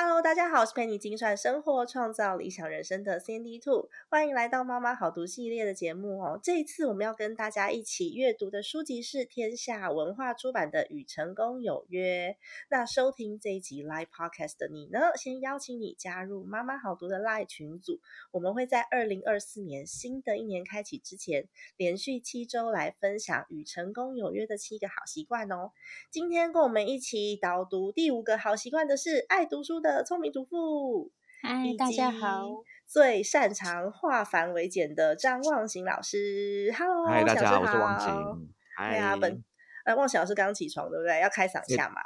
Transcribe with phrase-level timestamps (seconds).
[0.00, 6.38] Hello，大家好，我是陪你精算生活、创造理想人生的 Cindy Two，欢迎来到妈妈好读系列的节目哦。
[6.40, 12.36] 这一次我们要跟大家一起阅读的书籍是天下文化出版的《与成功有约》。
[12.70, 17.98] 那收听这一集 Live Podcast 的你呢，先邀请你加入妈妈好读的 Live 群组，
[18.30, 25.72] 我们会在二零二四年新的一年开启之前，连续七周来分享《与成功有约》的七个好习惯哦。
[26.12, 29.87] 今天跟我们一起导读第五个好习惯的是爱读书的。
[29.96, 31.10] 的聪明主妇，
[31.42, 32.46] 嗨，大家好！
[32.86, 38.48] 最擅长化繁为简的张望行老师，Hello，嗨，大家好，我是望行。
[38.76, 39.42] 哎呀，本
[39.86, 41.20] 呃，望行老师刚起床，对不对？
[41.20, 42.00] 要开嗓一下嘛？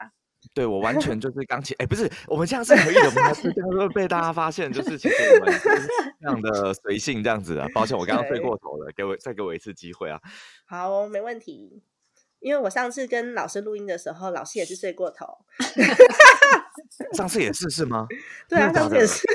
[0.54, 3.32] 对，我完全就是刚起，哎，不是，我们这样是可以的吗？
[3.34, 5.54] 这样会被大家发现，就是其实我们
[6.20, 7.66] 这样 的随性这样子啊。
[7.74, 10.20] 抱歉，我刚刚睡过头了，给我再给我一次机会啊！
[10.66, 11.82] 好，没问题。
[12.42, 15.26] 因为我上次跟老师录音的时候，老师也是睡过头。
[17.14, 18.06] 上次也是是吗？
[18.48, 19.26] 对啊，上次也是。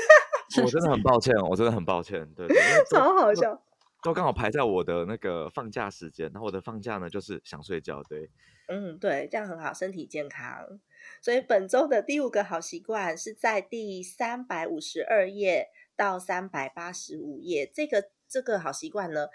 [0.62, 2.26] 我真的很抱歉，我真的很抱歉。
[2.34, 2.46] 对，
[2.90, 3.60] 超好笑。
[4.02, 8.02] 都刚好排在我的那个放假时间，然后我的放假呢就是想睡觉。
[8.08, 8.30] 对，
[8.68, 10.78] 嗯，对，这样很好，身体健康。
[11.20, 17.70] 所以本周的第五个好习惯是在第三百五十二页到三百八十五页。
[17.72, 19.28] 这个这个好习惯呢？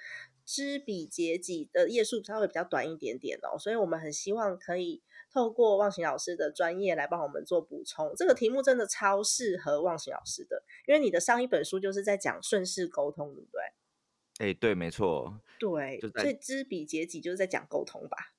[0.45, 8.13] 知彼解己的页数稍微比较短一点点哦，所以我们很希望可以透过忘形老师的专业来帮我们做补充。
[8.15, 14.49] 这个题目真的超适合忘形老师的，因为你的上一本书就是在讲顺势沟通，对不对？
[14.49, 18.33] 哎，对，没错，对，所以知彼解己就是在讲沟通吧？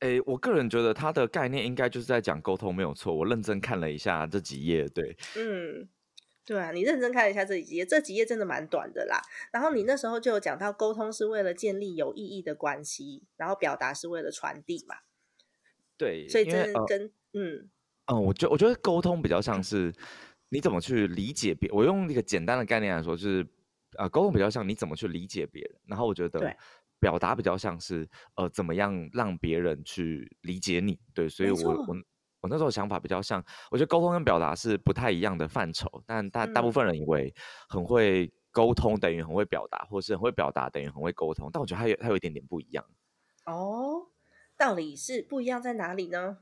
[0.00, 3.14] 哎，我个人觉得它的概念应该就是在讲沟通，没有错。
[3.14, 5.88] 我认真看了一下这几页，对，嗯。
[6.46, 9.20] 对啊，你认真看了一下这几页，这几页真的蛮短的啦。
[9.52, 14.96] 然后你那时候就有讲到，沟通是为了建立有意义的关系，然后表达是为了传递嘛。
[15.96, 17.70] 对，所以这跟嗯
[18.06, 19.94] 嗯，我觉我觉得沟通比较像是
[20.48, 21.70] 你怎么去理解别。
[21.70, 23.46] 我用一个简单的概念来说，就是
[23.96, 25.72] 呃，沟通比较像你怎么去理解别人。
[25.86, 26.56] 然后我觉得
[26.98, 30.98] 表达比较像是呃，怎么样让别人去理解你。
[31.14, 31.96] 对，所以我我。
[32.40, 37.32] 我那时候想法比较像，我觉得沟通跟表达是不太一样的范畴，但大大部分人以为
[37.68, 42.84] 很会沟通等于很会表达，或是很会表达等于很会沟通，但我觉得它有它有一点点不一样。
[43.46, 44.08] 哦，
[44.56, 46.38] 到底是不一样在哪里呢？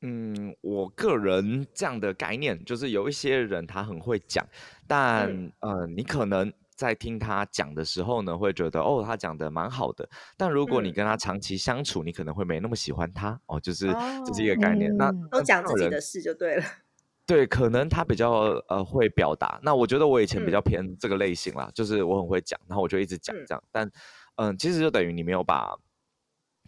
[0.00, 4.46] 嗯，我个人这样的概念就是有一些人他很会讲，
[4.86, 6.52] 但呃，你可能。
[6.78, 10.08] 在听他讲的时候呢，会觉得哦，他讲的蛮好的。
[10.36, 13.88] 但如果你跟他长期相处，你可能会没那么喜欢他哦，就是
[14.24, 14.96] 这是一个概念。
[14.96, 16.64] 那都讲自己的事就对了。
[17.26, 18.30] 对，可能他比较
[18.68, 19.58] 呃会表达。
[19.62, 23.62] 那我觉得我以前比较偏这个类型啦，就是我很会讲，然后我就一直讲这样。
[23.72, 23.90] 但
[24.36, 25.76] 嗯，其实就等于你没有把。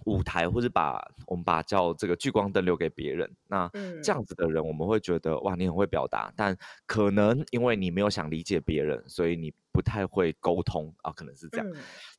[0.06, 3.70] 舞台，或是把我们把叫这个聚光灯留给别人，那
[4.02, 6.56] 这样子的人，我们会觉得哇，你很会表达，但
[6.86, 11.66] 可能因为你没有想理解别人，所以你不太会沟通啊，可能是这样。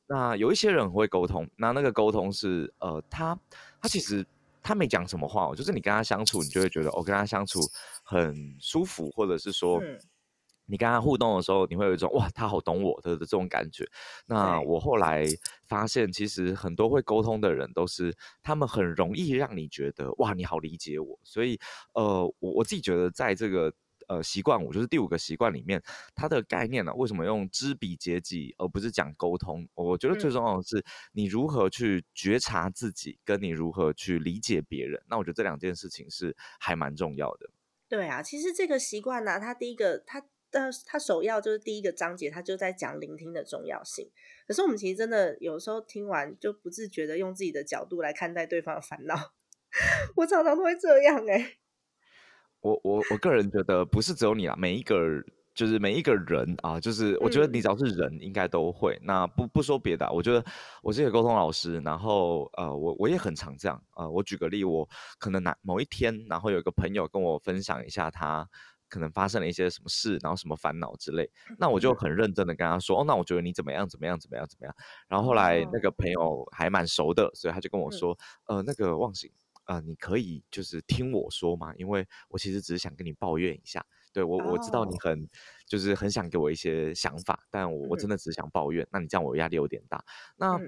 [0.06, 3.38] 那有一些人很会沟通，那那个沟通是呃，他
[3.80, 4.24] 他其实
[4.62, 7.60] 他没讲什么话，就是你跟他相处，你就会觉得我跟他相处
[8.02, 9.80] 很舒服，或者是说。
[10.66, 13.84] 你跟他互动的时候，你会有一种哇，他好懂我的这种感觉。
[14.26, 15.26] 那我后来
[15.66, 21.18] 发现，其实很多会沟通的人，都是他们很容易让你觉得哇，你好理解我。
[21.24, 21.58] 所以，
[21.94, 23.72] 呃，我我自己觉得，在这个
[24.08, 25.82] 呃习惯，我就是第五个习惯里面，
[26.14, 29.68] 它的概念呢，为什么用知彼解己，而不是讲沟通？
[29.74, 35.02] 我觉得最重要的是，你如何去觉察自己，跟你如何去理解别人。
[35.08, 37.50] 那我觉得这两件事情是还蛮重要的。
[37.88, 40.24] 对啊，其实这个习惯呢，它第一个它。
[40.52, 44.10] 但他首要就是第一个章节，他就在讲聆听的重要性。
[44.46, 49.32] 可是我们其实真的有时候听完就不自觉的用自己的角度来看待对方的烦恼。
[50.16, 51.54] 我常常都会这样哎。
[52.60, 54.96] 我我我个人觉得不是只有你啊，每一个
[55.54, 58.98] 就是每一个人啊，就是我觉得你只要是人，应该都会。
[59.02, 60.44] 那不不说别的，我觉得
[60.82, 68.48] 我是一个沟通老师，然后呃，我我也很常这样呃，我举个例，我可能哪某一天，然后有一个朋友跟我分享一下他。
[68.92, 74.76] 可能发生了一些什么事，然后什么烦恼之类，那我就很认真的跟他说，哦，那我觉得你怎么样怎么样怎么样怎么样。
[75.08, 79.32] 然后后来那个朋友还蛮熟的，所以他就跟我说，呃，那个忘形，
[79.64, 85.26] 呃，你可以就是听我说嘛，因为我其实只是想跟你抱怨一下，对我我知道你很
[85.66, 90.04] 就是很想给我一些想法，但我我真的只想抱怨，那你这样我压力有点大，
[90.36, 90.60] 那。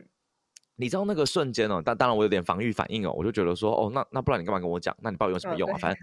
[0.76, 4.96] 你知道那个瞬间哦，但当然我有点防御反应哦，我就觉得说，哦，那那不然你干嘛跟我讲？
[5.00, 5.78] 那你抱怨有什么用啊？
[5.78, 6.00] 反正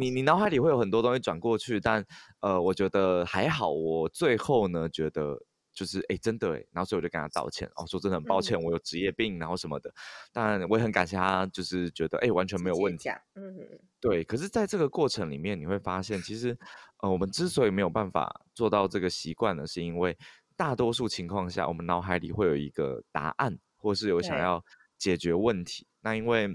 [0.00, 2.04] 你你脑海里会有很多东西转过去，但
[2.40, 3.70] 呃，我觉得还好。
[3.70, 5.38] 我最后呢，觉得
[5.74, 9.92] 就是哎，真的哎，然后所以我就跟他道歉，哦，说真的很抱歉，我有职业病，然后什么的。
[10.32, 13.08] 当然我也很感谢他，就是觉得哎，完全没有问题。
[13.34, 13.54] 嗯，
[14.00, 14.24] 对。
[14.24, 16.56] 可是，在这个过程里面，你会发现，其实
[17.02, 20.16] 呃，我们之所以没有办法做到这个习惯呢，是因为
[20.56, 24.64] 大多数情况下，我们脑海里会有一个答案，或是有想要
[24.98, 25.86] 解决问题。
[26.00, 26.48] 那因为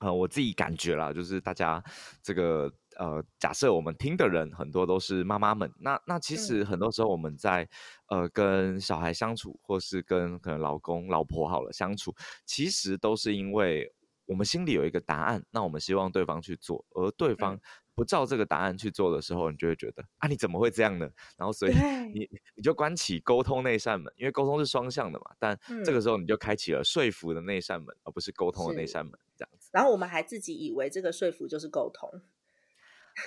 [0.00, 1.84] 呃，我自己感觉啦，就是大家
[2.22, 2.72] 这个。
[2.98, 7.68] 呃，假设我们听的人很多都是妈妈们，那那其实很多时候我们在
[8.08, 12.12] 呃跟小孩相处，或是跟可能老公、老婆好了相处，
[12.44, 13.88] 其实都是因为
[14.26, 17.56] 我们心里有一个答案，那我们希望对方去做，而对方
[17.98, 21.10] 不照这个答案去做的时候，你就会觉得啊，你怎么会这样呢？
[21.36, 21.72] 然后所以
[22.14, 29.68] 你你就关起沟通那扇门，因为沟通是双向的嘛，但这个时候你就开启了说服的那扇门，而不是沟通的那扇门，这样子。
[29.72, 32.08] 然后我们还自己以为这个说服就是沟通。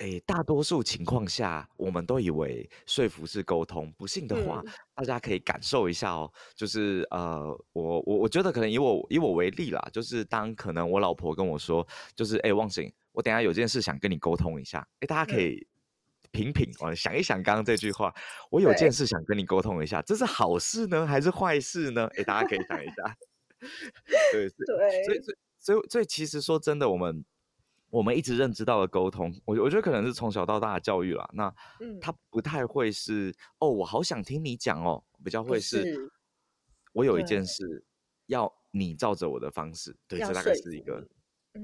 [0.00, 3.92] 诶，大多数情况下，我们都以为说服是沟通。
[3.98, 4.62] 不信的话，
[4.94, 6.32] 大家可以感受一下哦。
[6.54, 11.86] 就是呃，我我我觉得可能以我以我为例啦，就是当可能我老婆跟我说，
[12.16, 14.86] 就是诶，忘醒，我等下有件事想跟你沟通一下。
[15.00, 15.66] 哎，大家可以
[16.30, 18.14] 品品哦，想一想刚刚这句话，
[18.50, 22.08] 我有件事想跟你沟通一下，这是好事呢，还是坏事呢？
[22.16, 23.16] 哎，大家可以想一下。
[24.32, 25.20] 对 对，所以
[25.58, 27.24] 所以所以其实说真的，我们。
[27.92, 31.28] 我们一直认知到的沟通，我我觉得可能是从小到大的教育啦。
[31.34, 31.54] 那
[32.00, 36.10] 他不太会是哦，我好想听你讲哦，比较会是，
[36.94, 37.84] 我有一件事
[38.28, 41.06] 要你照着我的方式，对，这大概是一个，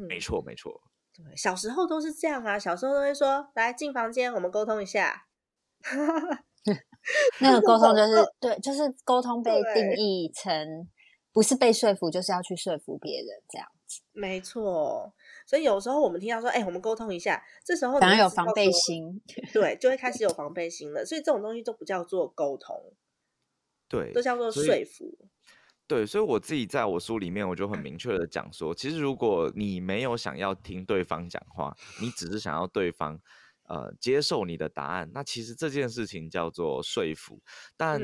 [0.06, 0.78] 没错没错。
[1.24, 5.26] 对，小时候都是这样啊，小时候都会说，来进房间，我们沟通一下。
[7.40, 10.88] 那个沟通就是对，就是沟通被定义成
[11.32, 14.00] 不是被说服，就是要去说服别人这样子。
[14.12, 15.12] 没错。
[15.44, 19.20] 所以有时候我们听到说，哎，我们沟通一下，这时候反而有防备心，
[19.52, 21.04] 对，就会 开始有防备心了。
[21.04, 22.92] 所以这种东西都不叫做沟通，
[23.88, 25.16] 对，都叫做说服。
[25.88, 33.18] 对，所以我自己在我书里面，我就很明确的讲说，其实如果你没有想要听对方讲话，你只是想要对方
[33.68, 37.40] 呃接受你的答案，那其实这件事情叫做说服。
[37.74, 37.98] 但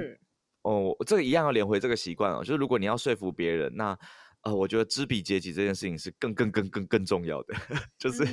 [0.63, 3.97] 哦，这个一样要连回这个习惯哦，就是如果你要说服别人，那
[4.45, 7.55] 呃，我觉得知彼知己这件事情是更更更更更重要的，
[7.99, 8.25] 就是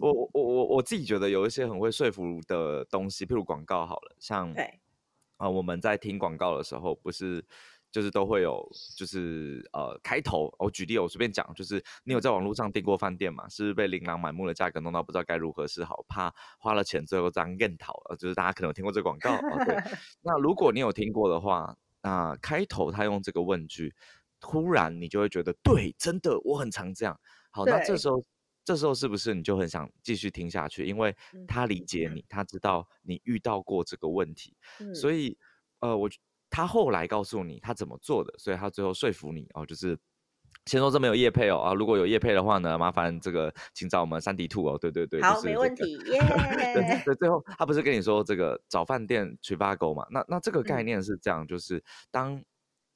[0.00, 4.52] 我我我我我自己觉得有一些很会说服的东西，譬如广告好了，像
[5.38, 7.44] 啊我们在听广告的时候，不是
[7.90, 13.48] 就是都会有就是呃开头，我举例我随便讲，就是你有在网络上订过饭店嘛？
[13.48, 19.76] 是被琳琅满目的价格弄到不知道该如何是好，怕花了钱最后这样认讨，就是大家可能有听过这广告对。
[20.22, 23.94] 那如果你有听过的话，那开头他用这个问句。
[24.40, 27.20] 突然，你就会觉得对，真的，我很常这样。
[27.50, 28.24] 好，那这时候，
[28.64, 30.86] 这时候是不是你就很想继续听下去？
[30.86, 31.12] 因为
[31.48, 34.56] 他理解你，他知道你遇到过这个问题，
[34.94, 35.36] 所以，
[35.80, 36.08] 呃，我
[36.50, 39.98] 他后来告诉你他怎么做的，所以他最后说服你哦，就是
[40.66, 46.20] 先说这没有叶配哦啊，如果有叶配的话呢，麻烦这个请找我们三 D Two 哦，对对对，好，没问题， 耶。
[47.04, 50.06] 对，最后他不是跟你说这个找饭店去发狗嘛？
[50.10, 52.42] 那那这个概念是这样，就是当。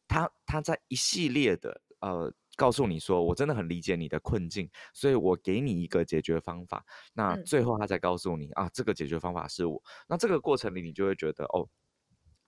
[0.09, 6.85] 他他在一系列的呃告诉你说，我真的很理解你的困境，所以我给你一个解决方法。
[7.15, 9.83] 那最后他才告诉你啊，这个解决方法是我。
[10.07, 11.67] 那这个过程里，你就会觉得哦，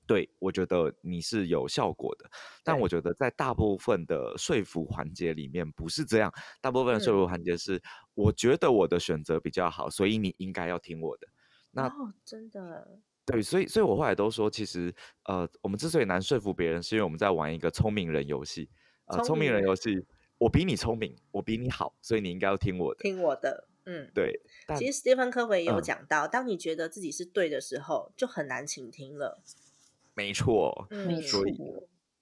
[0.06, 2.30] 对我觉得你是有效果的。
[2.62, 7.82] 但我觉得在大部分的说服环节里面不是这样，大部分的说服环节是
[8.14, 11.28] 我觉得我的选择比较好，所以你应该要听我的。
[11.72, 11.90] 那
[12.24, 12.98] 真的。
[13.26, 18.68] 对，所以，所以我后来都说，其实，呃，我们之所以难说服别人，是因为我们在玩一个聪明人游戏。
[19.06, 23.00] 呃，聪明人游戏，我比你聪明，我比你好，所以你应该要听我的。
[23.00, 24.42] 听我的，嗯，对。
[24.76, 29.42] 其实斯蒂芬科维也有讲到，当你觉得自己是对的时候，就很难倾听了。
[30.14, 30.88] 没错，
[31.22, 31.54] 所以。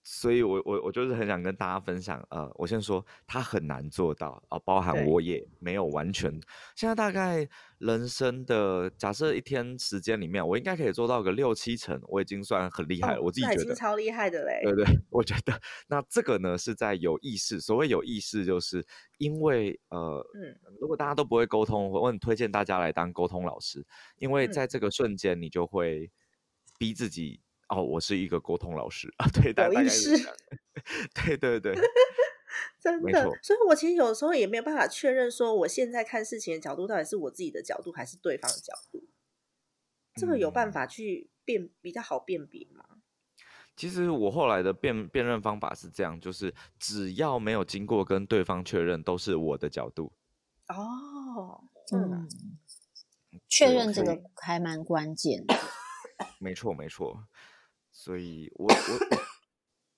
[0.04, 6.28] 所以，我我我就是很想跟大家分享，呃，我先说，他很难做到啊，包含我也没有完全。
[6.74, 13.22] 现在大概人生的假设一天时间里面，我应该可以做到个六七成，我已经算很厉害了。
[13.22, 14.62] 我自己觉得超厉害的嘞。
[14.64, 15.56] 对对， 我觉得
[15.86, 17.60] 那这个呢是在有意识。
[17.60, 18.84] 所谓有意识，就是
[19.18, 23.86] 因为呃，嗯，如果大家都不会沟通，我很推荐大家来当沟通老师，
[24.18, 26.10] 因为在这个瞬间，你就会
[26.76, 27.40] 逼自己。
[27.74, 30.34] 哦，我是一个沟通老师 啊， 对，大概是这样。
[31.14, 31.74] 对对对，
[32.78, 33.22] 真的。
[33.42, 39.04] 所以，我其实有时候也没有办法确认，说我现在看事情的角度到底是我自己的角度，还是对方的角度。
[40.14, 42.84] 这个有办法去辨比较好辨别吗？
[43.74, 50.12] 其实我后来的辨辨认方法是这样，就是只要没有经过跟对方确认，都是我的角度。
[50.68, 51.64] 哦，
[51.94, 52.28] 嗯，
[53.48, 55.54] 确认这个还蛮关键的。
[56.38, 57.26] 没错，没错。
[57.92, 59.16] 所以我我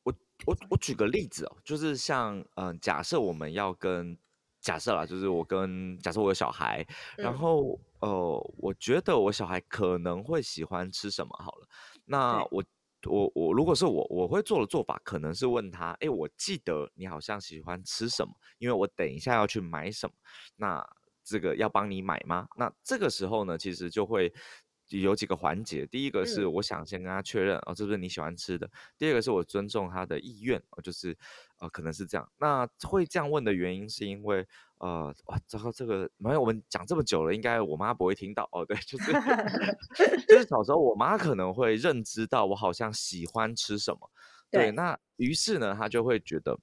[0.02, 4.18] 我我我举个例子哦，就是像嗯，假设我们要跟
[4.60, 6.86] 假设啦，就是我跟假设我有小孩，
[7.16, 11.68] 然后呃，我觉得我小孩可能会喜欢吃什么好了，
[12.04, 12.62] 那我。
[13.06, 20.14] 我我如果是我，我会做的做法可能是问他，哎，我记得你好像喜欢吃什么，因为我等一下要去买什么，
[20.56, 20.82] 那
[21.22, 22.48] 这个要帮你买吗？
[22.56, 24.32] 那这个时候呢，其实就会
[24.88, 28.66] 有几个环节，第一个是我想先跟他确认，哦，这不是你喜欢吃的；
[28.98, 31.16] 第二个是我尊重他的意愿，哦，就是。
[31.58, 32.28] 呃，可能是这样。
[32.36, 34.44] 那会这样问的原因，是因为
[34.78, 38.66] 呃，哇，糟糕，这个没有我们讲这么久了，应该我妈不会听到哦。
[38.66, 39.12] 对，就是
[40.28, 44.10] 就是小时候，我妈可能会认知到我好像喜欢吃什么，
[44.50, 46.58] 对，那于是呢，她就会觉得。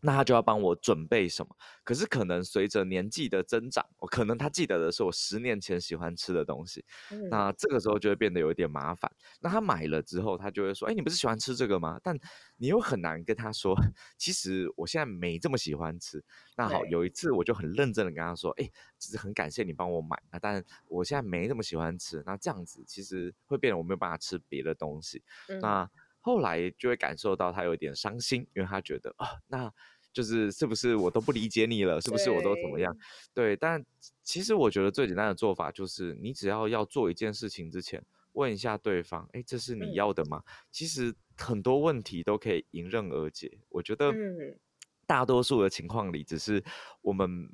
[0.00, 1.56] 那他就要帮我准备什么？
[1.84, 6.84] 可是可能随着年纪的增长，我可能他记得的是我十年前喜欢吃的东西。
[7.30, 9.10] 那这个时候就会变得有一点麻烦。
[9.40, 12.18] 那他买了之后，他就会说：“哎，你不是喜欢吃这个吗？”但
[12.56, 13.74] 你又很难跟他说
[14.18, 16.22] ：“其实我现在没这么喜欢吃。”
[16.56, 22.22] 那好，有一次我就很认真的跟他说：“哎，只是很感谢你帮我买啊，但我现在没那么喜欢吃。
[22.26, 25.22] 那这样子其实会变得我没有办法吃别的东西。”
[25.60, 25.88] 那
[26.20, 29.72] 后来就会感受到他有点伤心，因为他觉得啊，那
[30.12, 32.00] 就是是不是我都不理解你了？
[32.00, 32.96] 是不是我都怎么样？
[33.32, 33.84] 对，但
[34.22, 40.42] 其实我觉得最简单的做法就是，你只要要做一件事情之前，问一下对方，哎，这是你要的吗？
[40.70, 43.58] 其实很多问题都可以迎刃而解。
[43.68, 44.12] 我觉得
[45.06, 46.62] 大多数的情况里，只是
[47.00, 47.50] 我们。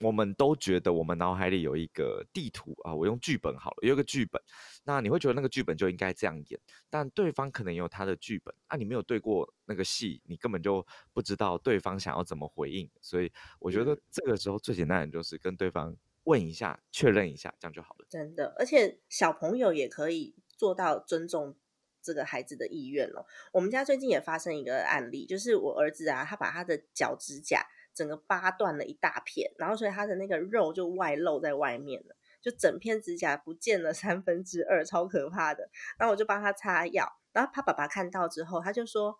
[0.00, 4.40] 我们都觉得我们脑海里有一个地图啊，我用剧本好了，有一个剧本，
[4.84, 18.06] 那你会觉得那个剧本就应该这样演，但对方可能有他的剧本啊，你没有对过那个戏，你根本就不知道对方想要怎么回应，所以我觉得这个时候最简单的就是跟对方问一下，确认一下，这样就好了。
[18.08, 21.56] 真的，而且小朋友也可以做到尊重
[22.00, 23.26] 这个孩子的意愿了。
[23.52, 27.66] 我们家最近也发生一个案例，就是我儿子啊，他把他的脚指甲。
[27.98, 35.68] 整个扒断了一大片，然后所以他的那个肉就外露在外面了，就整片指甲不见了三分之二，超可怕的。
[35.98, 39.18] 然后我就帮他擦药，然后他爸爸看到之后，他就说，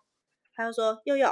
[0.53, 1.29] 他就说佑佑，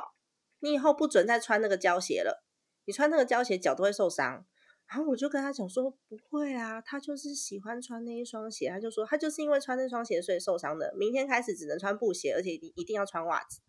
[0.60, 2.44] 你以后不准再穿那个胶鞋了，
[2.84, 4.46] 你穿那个胶鞋脚都会受伤。
[4.90, 13.62] 然后我就跟他讲说，不会啊，他就是喜欢穿那一双鞋，他就说他就是因为穿那双鞋所以受伤的，明天开始只能穿布鞋，而且一定一定要穿袜子。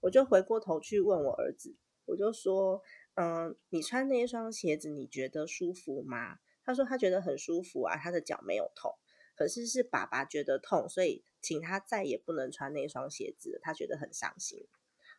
[0.00, 1.76] 我就回过头去问我儿子，
[2.06, 2.80] 我就说。
[3.14, 6.38] 嗯，你穿那一双鞋子，你觉得舒服吗？
[6.64, 8.94] 他说他觉得很舒服啊，他的脚没有痛。
[9.34, 14.66] 可是是爸爸觉得痛，所以请他再也不能穿那双鞋子，他觉得很伤心。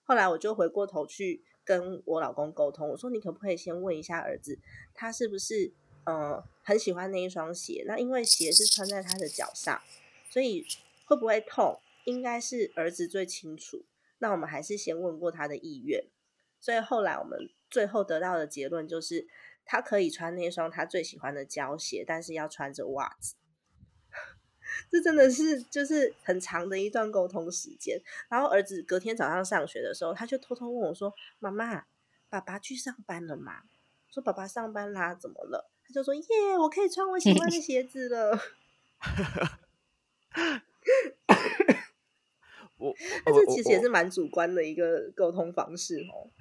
[0.04, 4.60] 后来我就回过头去跟我老公沟通，我说你可不可以先问一下儿子，
[4.94, 5.74] 他是不是
[6.06, 7.84] 呃很喜欢那一双鞋？
[7.86, 9.82] 那因为鞋是穿在他的脚上，
[10.30, 10.66] 所以
[11.06, 13.84] 会不会痛，应该是儿子最清楚。
[14.20, 16.06] 那我们还是先问过他的意愿。
[16.60, 17.50] 所以后来我们。
[17.72, 19.28] 最后得到的结论就是，
[19.66, 23.36] 他可以穿那双他最喜欢的胶鞋，但是要穿着袜子。
[24.92, 28.02] 这真的是就是很长的一段沟通时间。
[28.30, 31.86] 然后儿子隔天早上上学的时候，他就偷偷问我说：“妈妈，
[32.30, 33.64] 爸爸去上班了吗？”
[34.12, 38.40] 说：“爸爸上班啦，怎么了？”他就说：“耶，我可以穿我喜欢的 鞋子了。
[42.78, 46.32] ”我，这其实也是蛮主观的一个沟通方式哦。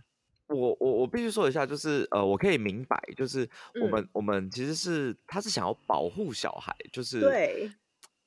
[0.51, 3.49] 我我我必须说一下，就是呃，我可以明白，就是
[3.83, 7.71] 我们我们其实是他是想要保护小孩，就是对。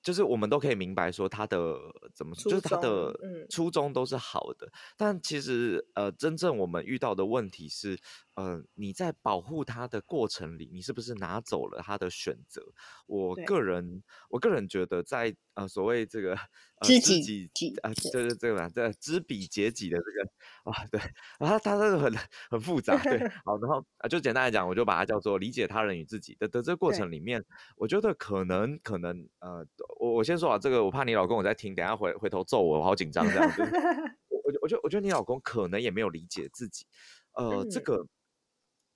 [0.02, 1.78] 就是我们都可以明白说他的
[2.14, 3.18] 怎么，就是他的
[3.50, 7.98] 初衷都是好的，但其实呃，真正我们遇到的问题是，
[8.36, 12.62] 呃，你在保护他的过程里，你是不是拿走了他的选择？
[13.08, 17.50] 我个人，我个人觉得，在呃所谓这个呃知己
[17.84, 21.00] 啊，就是这个嘛，这知彼解己的这个啊，对，
[21.40, 22.14] 啊，他这个很
[22.50, 27.44] 很复杂，对， 好，然后啊，就简单来讲，我就把它叫做理解他人与自己的的这个过程里面，
[27.78, 29.66] 我觉得可能可能呃。
[30.00, 33.62] 我我先说啊，这个我怕你老公我在听，等下回回头揍我，我好紧张这样子。
[34.30, 36.86] 我我我觉得我觉得你老公可能也没有理解自己，
[37.34, 38.06] 呃，这个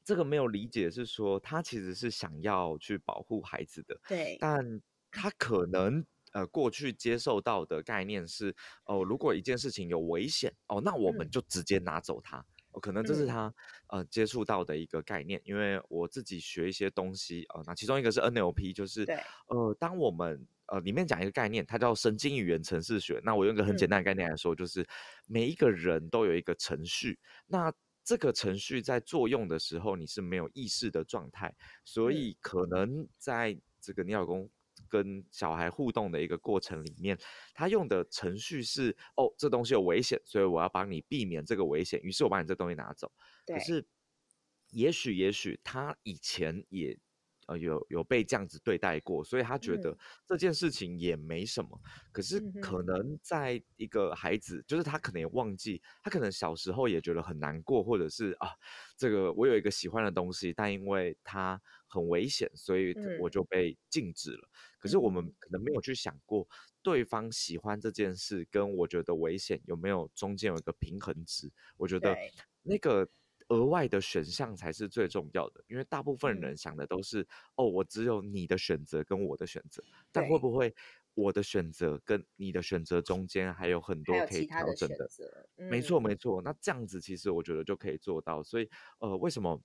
[0.08, 12.46] 这个没有理解是说他其实是想要去保护孩子的，对，但他可能呃过去接受到的概念是哦，如果一件事情有危险哦，那我们就直接拿走它。
[12.80, 13.54] 可能这是他
[13.88, 19.04] 呃接触到的一个概念，因为我自己学一些东西啊，那其中一个是 NLP，就是
[19.48, 23.20] 呃，当我们呃里面讲一个概念，它叫神经语言程式学。
[23.26, 24.88] 那我用一个很简单的概念来说，就是
[25.28, 27.74] 每一个人都有一个程序，那
[28.08, 34.50] 这个程序在作用的时候，你是没有意识的状态，所以可能在这个你老公
[34.88, 37.20] 跟小孩互动的一个过程里面，
[37.54, 43.12] 他用的程序是哦，这东西有危险，所以我要帮你避免这个危险，于是我把你这东西拿走。
[43.46, 43.86] 可是，
[44.70, 46.98] 也许也许他以前也。
[47.48, 51.82] 呃，有有被这样子对待过，所以他觉得这件事情也没什么。
[52.12, 58.50] 可是可能在一个孩子，就是他可能也忘记，他可能小时候也觉得很难过，或者是啊，
[58.98, 64.50] 这个我有一个喜欢的东西，但因为它很危险，所以我就被禁止了。
[64.78, 66.46] 可是我们可能没有去想过，
[66.82, 71.50] 对方喜欢这件事跟我觉得危险有没有中间有一个平衡值？
[71.78, 72.14] 我觉得
[72.62, 73.08] 那个。
[73.50, 77.26] 额外的选项才是最重要的，因为大部分人想的都是
[77.56, 80.76] 哦，我只有你的选择跟我的选择，但会不会
[81.14, 85.10] 我的选择跟你的选择中间还有很多可以调整的？
[85.56, 86.42] 没错，没错。
[86.42, 88.44] 那这样子其实我觉得就可以做到。
[88.44, 89.60] 所以呃，为什么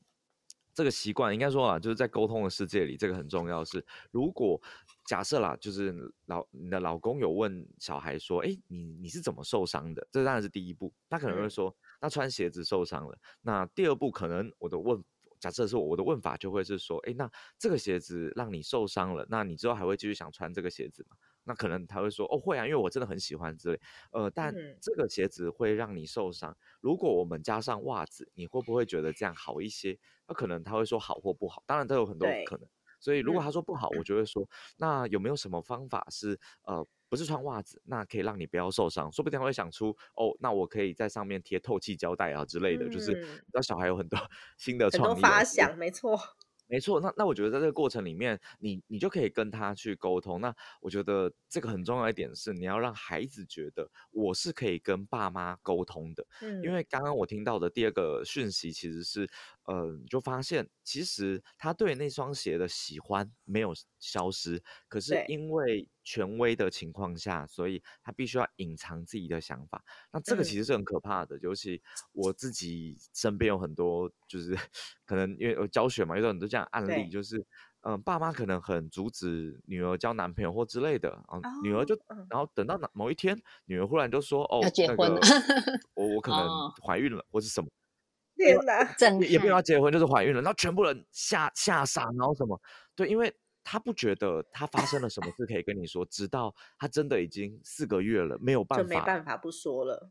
[0.72, 3.64] 这个习惯应该说啊，就是在沟通的世界里，这个很重要。
[3.64, 4.60] 是如果
[5.06, 5.92] 假设啦，就是
[6.26, 10.06] 老你的老公有问小孩说，哎，你你是怎么受伤的？
[10.12, 11.76] 这当然是第一步，他可能会说。
[12.02, 15.02] 那穿鞋子受伤了，那第二步可能我的问，
[15.38, 21.16] 假设是我的问法就会是说，哎，那这个鞋子让你受伤了，那你之后还会继续想穿这个鞋子吗？
[21.44, 23.80] 那可能他会说，哦，会啊，因为我真的很喜欢之类，
[24.10, 29.96] 呃，但这个鞋子会让你受伤，如果我们加上袜子，你会不会觉得这样好一些？
[30.26, 32.68] 那可能他会说好或不好，当然都有很多可能。
[33.00, 36.84] 所以如果他说不好，我就会说，那有没有什么方法是呃？
[37.12, 39.12] 不是穿袜子，那可以让你不要受伤。
[39.12, 42.88] 说不定会想出哦，那我可以在上面贴透气胶带啊之类的。
[42.88, 43.12] 就是
[43.52, 44.18] 让小孩有很多
[44.56, 46.18] 新的创意发想，没错。
[46.68, 50.40] 没错，那那我觉得在这个过程里面，你你就可以跟他去沟通。
[50.40, 56.26] 那我觉得这个很重要一点是，你要让孩子觉得我是可以跟爸妈沟通的。
[56.40, 59.28] 嗯，因为刚刚我听到的第二个讯息其实是，
[59.64, 69.82] 呃，就发现其实他对那双鞋的喜欢没有消失，可是因为权威的情况下，所以他必须要隐藏自己的想法。
[70.12, 71.82] 那这个其实是很可怕的，尤其
[72.12, 74.56] 我自己身边有很多，就是
[75.06, 77.44] 可能因为我教学嘛，有很多这样案例，就是
[77.82, 81.98] 嗯，爸妈可能很阻止女儿交男朋友或之类的啊，女儿就
[82.30, 85.20] 然后等到哪某一天，女儿忽然就说哦，要结婚了，
[85.94, 86.06] 我。
[86.16, 87.68] 我可能怀孕了或是什么，
[88.36, 90.06] 天哪，也不要结婚，就是。
[90.06, 92.60] 怀孕了，然后全部人吓吓傻，然后什么。
[92.94, 93.34] 对，因为。
[93.64, 100.10] 他不觉得他发生了什么事可以跟你说，直到他真的已经四个月了，没有办法，就没办法不说了。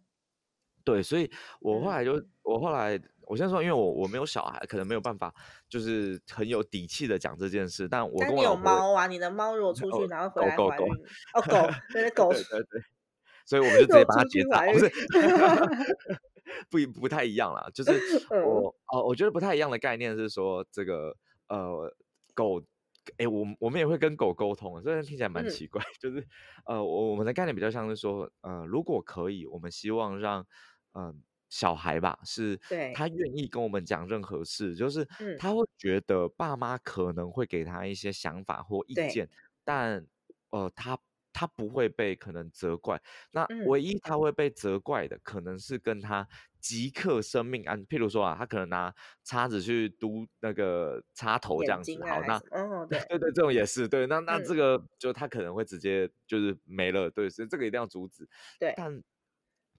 [0.83, 5.31] 对，所以我后来就，我后来，我先说，因为我我没有小孩，可能没有办法，
[5.69, 7.87] 就是很有底气的讲这件事。
[7.87, 10.87] 但我跟我有猫啊，你的猫如果出去然后回来怀孕，
[11.35, 12.81] 哦狗， 对狗，对对对，
[13.45, 14.89] 所以我们就 直接把它截走，不是，
[16.91, 17.91] 不不太一样啦，就是
[18.31, 21.15] 我哦，我觉得不太一样的概念是说，这个
[21.47, 21.93] 呃
[22.33, 22.63] 狗。
[23.17, 26.25] 哎，我我们也会跟狗沟通，虽然听起来蛮奇怪， 就是
[26.65, 30.45] 呃，我我们的概念比较像是说，呃，如果可以，我们希望让
[30.93, 32.59] 嗯小孩吧，是
[32.93, 35.05] 他愿意跟我们讲任何事，就是
[35.37, 39.29] 他会觉得爸妈可能会给他一些想法或意见，
[39.63, 40.05] 但
[40.51, 40.97] 呃他。
[41.33, 46.27] 他不会被可能责怪，那唯一他会被责怪的，可能是跟他
[46.59, 58.27] 即刻生命安，譬如说啊，他可能拿叉子去嘟那个插头这样子，好，那哦， 对对对，这种也是对，那那这个就他可能会直接就是没了，对，所以这个一定要阻止。
[58.59, 59.01] 对，但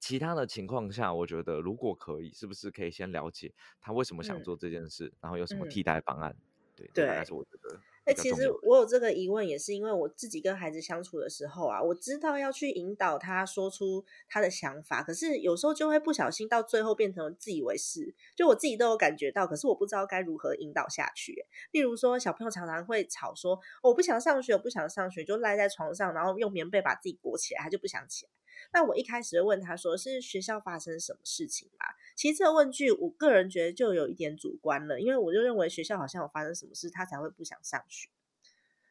[0.00, 6.34] 其他的情况下，我觉得如果可以，是不是可以先了解他为什么想做这件事，然后有什么替代方案？
[6.74, 7.78] 对，这大概是我觉得。
[8.04, 21.46] 哎，其实我有这个疑问，也是因为我自己跟孩子相处的时候啊，我知道要去引导他说出他的想法，可是有时候就会不小心到最后变成自以为是，就我自己都有感觉到，可是我不知道该如何引导下去。
[21.70, 28.32] 例如说，小朋友常常会吵说：“我不想上学，我不想上学”，就赖在床上，然后用棉被把自己裹起来，他就不想起来。
[28.72, 38.08] 那我一开始就问他说：“是学校发生什么事情啦？”其实这个问句，我个人觉得就有一点主观了，因为我就认为学校好像有发生什么事，他才会不想上学。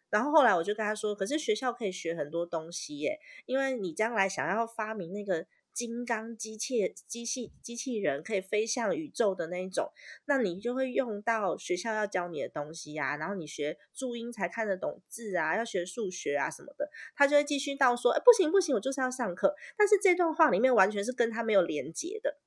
[0.10, 9.92] 然后后来我就跟他说：“可是学校可以学很多东西耶，因为你将来想要发明那个金刚机器、机器机器人可以飞向宇宙的那一种，
[10.26, 13.16] 那你就会用到学校要教你的东西呀。
[13.18, 22.38] 然后你学注音才看得懂字啊，要学数学啊什么的。”他就会继续到说：“哎，不行不行，我就是要上课。”但是这段话里面完全是跟他没有连接的。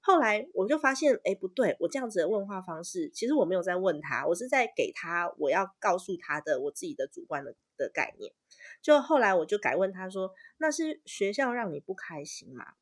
[0.00, 8.32] 后来我就发现，哎，不对，我这样子的问话方式，其实我没有在问他，我是在给他我要告诉他的我自己的主观的的概念。
[8.84, 12.74] 就后来我就改问他说：“那是学校让你不开心吗？”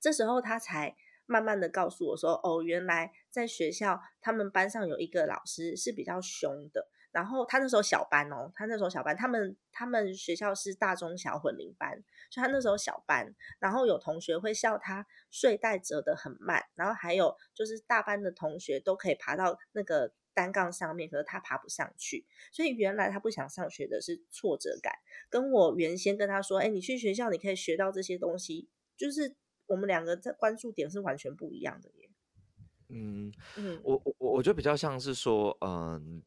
[0.00, 24.92] 这时候他才慢慢的告诉我说：“哦，原来在学校他们班上有一个老师是比较凶的。”然后他那时候小班哦，他那时候小班，他们他们学校是大中小混龄班，所以他那时候小班，然后有同学会笑他睡袋折得很慢，然后还有就是大班的同学都可以爬到那个单杠上面，可是他爬不上去，所以原来他不想上学的是挫折感，
[25.28, 32.10] 跟我原先跟他说，哎，你去学校你可以学到这些东西，就是我们两个在关注点是完全不一样的耶。
[32.88, 36.22] 嗯嗯，我我我觉得比较像是说，嗯。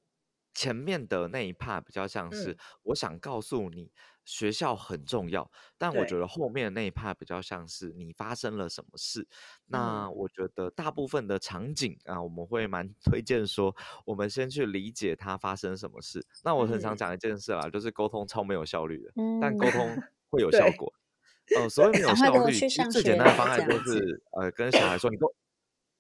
[0.56, 3.92] 前面的那一 part 比较像是我想告诉你
[4.26, 9.28] 学校很重要，但我觉得后面的那一 part 比较像是你发生了什么事。
[9.68, 16.26] 那我觉得大部分的场景啊，我们会蛮 推荐说，我们先去理解它发生什么事。
[16.44, 19.98] 那我很常讲一件事啦，就是沟通超没有效率的，但沟通
[20.30, 20.94] 会有效果。
[21.60, 22.54] 哦，所以没有效率，
[22.90, 25.36] 最简单的方案就是呃，跟小孩说，你给我，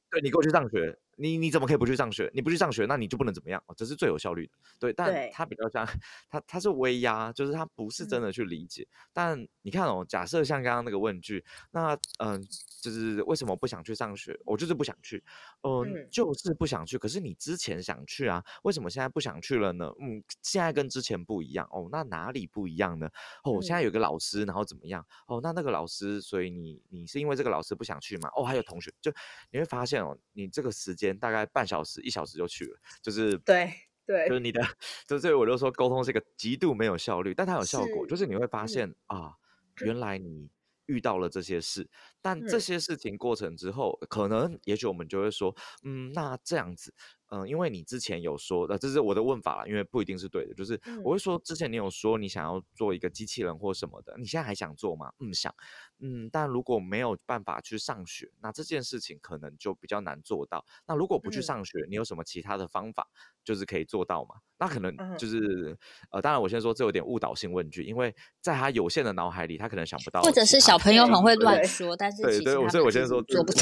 [0.09, 0.97] 对你给我去上学。
[1.15, 2.29] 你你怎么可以不去上学？
[2.33, 3.75] 你不去上学，那你就不能怎么样哦？
[3.77, 4.53] 这是最有效率的。
[4.79, 5.87] 对，但他比较像
[6.29, 8.87] 他他是威压，就是他不是真的去理解。
[9.13, 12.41] 但你看哦，假设像刚刚那个问句，那嗯，
[12.81, 14.35] 就是为什么不想去上学？
[14.45, 15.23] 我就是不想去，
[15.61, 16.97] 嗯，就是不想去。
[16.97, 19.93] 可是你之前想去啊，为什么现在不想去了呢？
[19.99, 23.07] 嗯，现在跟之前不一样哦，那哪里不一样呢？
[23.43, 25.05] 哦，现在有个老师，然后怎么样？
[25.27, 28.29] 哦，那那个老师，所以你你是因为这个老师不想去吗？
[28.35, 29.11] 哦，还有同学，就
[29.51, 31.02] 你会发现哦，你这个时间。
[31.11, 33.73] 大概半小时、一小时就去了，就是对
[34.05, 34.61] 对，就是你的，
[35.07, 39.33] 就所以我就说沟通是一个极度没有效率，但它有效果，就是你会发现啊，
[39.81, 40.49] 原来你
[40.85, 41.89] 遇到了这些事，
[42.23, 46.93] 但这些事情过程之后，可能也许我们就会说，嗯，那这样子。
[47.35, 55.11] 嗯，因为你之前有说，呃，这是我的问法了，因为不一定是对的，就是我会说，之前你有说你想要做一个机器人或什么的，你现在还想做吗？
[55.19, 55.51] 嗯，想，
[55.99, 60.63] 嗯，但如果没有办法去上学，那这件事情可能就比较难做到。
[60.85, 63.07] 那如果不去上学，你有什么其他的方法，
[63.43, 64.35] 就是可以做到吗？
[64.59, 65.75] 那可能就是，
[66.11, 73.61] 呃，当然我先说这有点误导性问句，因为在他有限的脑海里，他可能想不到，或者是小朋友很会乱说，但是对对，所以我先说做不到，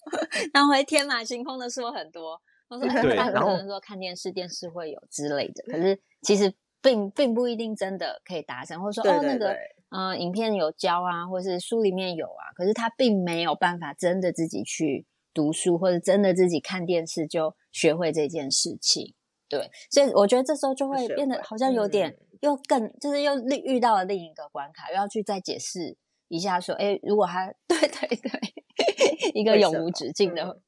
[0.52, 2.40] 他会天马行空的说很多。
[2.80, 6.50] 对，然后说看电视，电视会有之类的，可是其实
[6.80, 9.54] 并并不一定真的可以达成，或者说哦那个
[9.90, 19.14] 呃影片有教啊，或是书里面有啊，可是他并没有办法真的自己去读书，或者真的自己看电视就学会这件事情。
[19.50, 25.94] 对，所以我觉得这时候就会变得好像有点又更就是又遇到了另一个关卡，又要去再解释
[26.28, 27.52] 一下说，哎，如果他
[27.88, 30.62] 对对对， 一个永无止境的。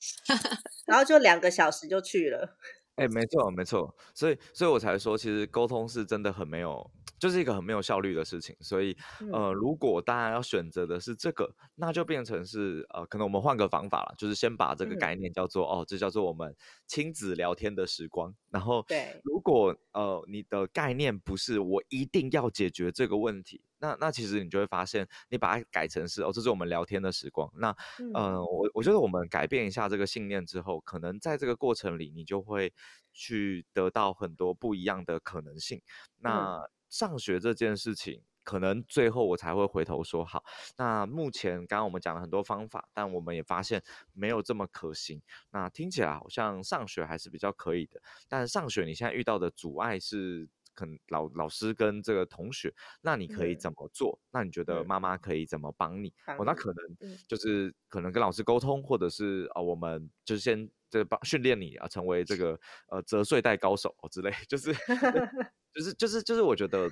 [0.86, 2.56] 然后就两个小时就去了，
[2.96, 8.56] 哎，没错没错，所以所以我才说，其实沟通是真的很没有，就是一个很没有效率的事情。
[8.60, 8.96] 所以
[9.32, 16.54] 呃，如果大家要选择的是这个，那就变成是呃，可能我们换个方法了，就是先把这个概念叫做哦，这叫做我们
[16.86, 18.34] 亲子聊天的时光。
[18.50, 23.60] 然后，对，如果呃你的概念不是我一定要解决这个问题。
[23.80, 27.48] 那那其实你就会发现，你把它改成是哦，这是我们聊天的时光。
[27.54, 27.70] 那
[28.12, 32.72] 嗯，我我觉得我们改变一下这个信念之后，可能在这个过程里，你就会
[33.12, 35.80] 去得到很多不一样的可能性。
[36.18, 40.44] 那上学这件事情，可能最后我才会回头说好。
[40.76, 45.22] 那目前刚刚我们讲了很多方法，但我们也发现没有这么可行。
[45.50, 50.48] 那听起来好像上学还是比较可以的，但上学你现在遇到的阻碍是。
[50.74, 54.16] 可能老老师跟这个同学，那你可以怎么做？
[54.30, 56.14] 那你觉得妈妈可以怎么帮你？
[56.38, 62.56] 哦，那可能就是可能跟老师沟通，或者是啊，我们就是先这帮训练你啊，成为这个
[62.90, 64.72] 呃折睡袋高手之类， 就是
[65.78, 66.90] 就是就是就是我觉得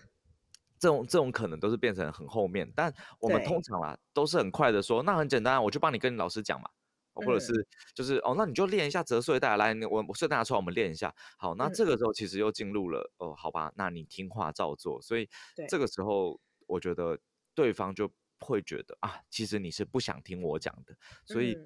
[0.79, 6.71] 这种这种可能都是变成很后面，但我们通常啦都是很快的说，那很简单，我就帮你跟你老师讲嘛。
[7.19, 11.15] 或者是就是哦，那你就练一下折睡带，来，我我睡袋拿出来，我们练一下。
[11.39, 15.01] 好，那这个时候其实又进入了哦，好吧，那你听话照做。
[15.01, 15.27] 所以
[15.67, 17.19] 这个时候，我觉得
[17.55, 20.95] 对方就会觉得啊，其实你是不想听我讲的。
[21.25, 21.57] 所以，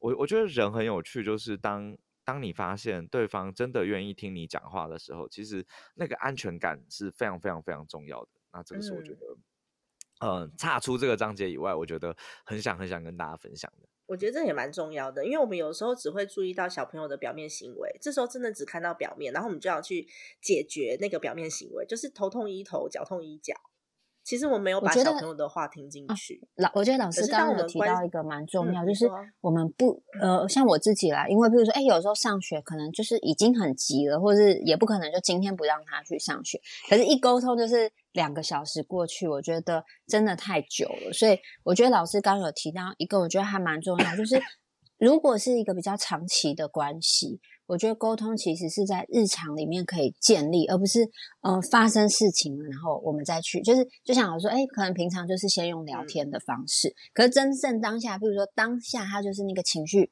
[0.00, 8.28] 我我觉得人很有趣，就是当当你发现对方真的愿意听你讲话的时候，其实那个安全感是非常非常非常重要的。
[8.52, 9.18] 那这个是我觉得，
[10.20, 13.88] 嗯，差出这个章节以外，我觉得很想很想跟大家分享的。
[14.06, 20.08] 我觉得这也蛮重要的，因为我们有时候只会注意到小朋友的表面行为，这时候真的只看到表面，然后我们就要去
[20.40, 23.54] 解决那个表面行为，就是头痛医头，脚痛医脚。
[24.26, 26.40] 其实我没有把小朋友的话听进去。
[26.56, 29.08] 老，我觉得老师刚刚有提到一个蛮重要，就是
[29.40, 36.60] 我们不呃，像我自己啦，因为比如说，哎，有时候上学可能就是已经很急了，或者是也不可能就今天不让他去上学，
[36.90, 41.12] 可是一沟通就是两个小时过去，我觉得真的太久了。
[41.12, 44.42] 所以我觉得老师刚刚有提到一个，我觉得还蛮重要，就是
[44.98, 47.40] 如果是一个比较长期的关系。
[47.68, 51.00] 我觉得沟通其实是在日常里面可以建立，而不是
[51.40, 60.08] 呃发生事情了，然后我们再去，就是就想我说，哎，可能平常就是先用聊天的方式，可是真正当下，比如说当下他就是那个情绪，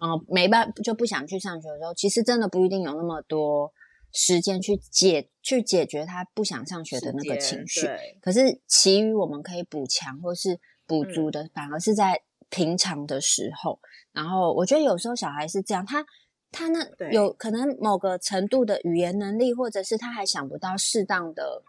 [0.00, 3.72] 嗯，没办就不想去上学的时候，其实真的不一定有那么多
[4.12, 7.86] 时间去解去解决他不想上学的那个情绪，
[8.20, 12.22] 可是其余我们可以补强或是补足的，反而是在。
[12.50, 13.80] 平常的时候，
[14.12, 16.04] 然后我觉得有时候小孩是这样，他
[16.50, 21.62] 他那有可能某个程度的语言能力，或者是他还想不到适当的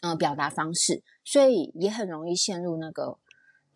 [0.00, 3.18] 呃表达方式，所以也很容易陷入那个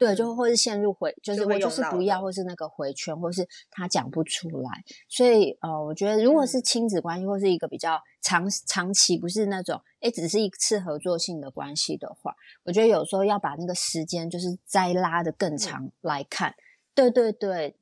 [0.04, 4.84] 对，就或是陷入回，就是我就是不要，或是那个回圈，或是他讲不出来。
[5.08, 12.34] 所以呃，我觉得如果是亲子关系，或是一个比较长长期，不是那种哎只是一次合作性的关系的话。
[12.64, 16.54] 我觉得有时候要把那个时间就是再拉的更长来看，
[16.94, 17.76] 对对对，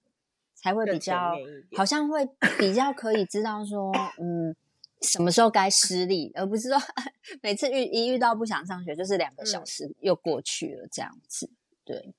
[0.54, 1.32] 才会比较
[1.76, 2.24] 好像会
[2.58, 4.54] 比较可以知道说，嗯，
[5.00, 6.78] 什么时候该失利，而不是说
[7.42, 11.50] 每次遇一遇到不想上学，就是两个小时又过去了这样子。
[11.92, 12.14] 对，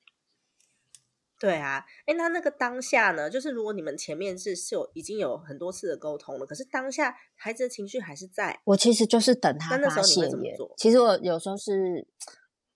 [1.40, 3.30] 对啊，哎，那那个当下呢？
[3.30, 10.58] 就是如果你们前面是是有已经有很多次的沟通了，可是当下孩子的情绪还是在，我其实就是等他发泄耶。
[10.78, 12.08] 其实我有时候是。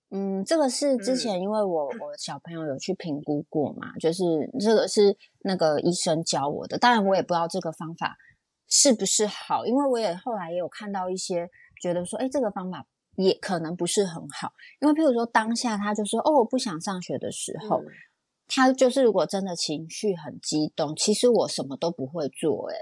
[0.10, 4.23] 嗯，这个是之前因为我我小朋友有去评估过嘛，就是
[4.57, 6.77] 这个是那个医生教我的。
[6.77, 8.15] 当然我也不知道这个方法
[8.69, 11.49] 是不是好，因为我也后来也有看到一些
[11.81, 14.53] 觉得说，哎，这个方法也可能不是很好。
[14.80, 17.82] 因为譬如说当下他就说，哦，我不想上学的时候，
[18.47, 22.75] 他就是如果真的情绪很激动，其实我什么都不会做，哎，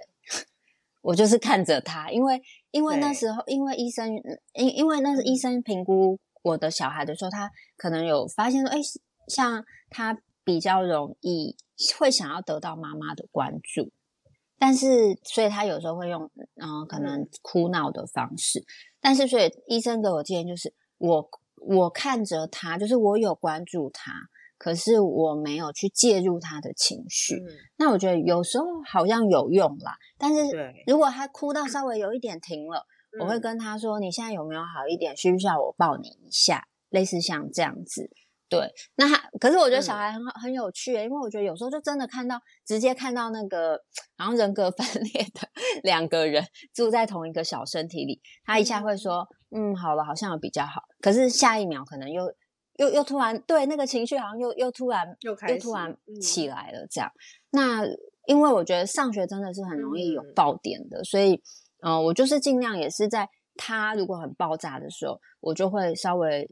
[1.01, 4.07] 我就是看着他，因为因为那时候因为医生
[4.53, 6.19] 因因为那是医生评估。
[6.45, 8.77] 我的小孩的时候，他可能有发现说，哎，
[9.27, 11.57] 像他比较容易
[11.97, 13.91] 会想要得到妈妈的关注，
[14.65, 16.23] 但是所以他有时候会用
[16.55, 18.65] 嗯，可能哭闹的方式。
[18.99, 21.29] 但是所以医生给我建议就是，我
[21.67, 24.11] 我看着他，就是我有关注他，
[24.57, 27.43] 可是我没有去介入他的情绪。
[27.77, 30.41] 那我觉得有时候好像有用啦，但是
[30.87, 32.87] 如果他哭到稍微有一点停了。
[33.17, 35.15] 我会跟他说：“你现在有没有好一点？
[35.15, 36.67] 需不需要我抱你一下？
[36.89, 38.09] 类似像这样子，
[38.59, 38.69] 对。
[38.95, 43.79] 那他可是我觉得小孩很好很有趣，因为我觉得有时候就真的看到，直接看到那个
[44.17, 45.47] 然后人格分裂的
[45.83, 50.81] 两个人住在同一个小身体里，他一下会说：嗯，好了，好像有比较好。
[51.01, 52.31] 可是下一秒可能又
[52.77, 56.85] 又又突然对那个情绪好像又又突然又又突然起来了。
[56.89, 57.11] 这样，
[57.51, 57.85] 那
[58.25, 61.41] 因为我觉得上学真的是很容易有爆点的，所以。
[61.85, 66.49] 嗯，我就是尽量也是在他如果很爆炸的时候，我就会稍微